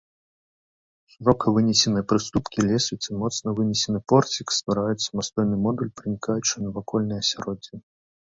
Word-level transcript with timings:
Шырока 1.15 1.45
вынесеныя 1.57 2.05
прыступкі 2.13 2.57
лесвіцы, 2.69 3.09
моцна 3.25 3.47
вынесены 3.61 3.99
порцік 4.13 4.47
ствараюць 4.59 5.05
самастойны 5.07 5.55
модуль, 5.69 5.93
пранікаючы 5.99 6.47
ў 6.55 6.61
навакольнае 6.69 7.19
асяроддзе. 7.25 7.73